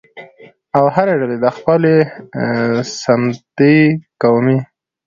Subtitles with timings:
[0.77, 1.81] او هرې ډلې د خپل
[3.01, 3.79] سمتي،
[4.21, 4.57] قومي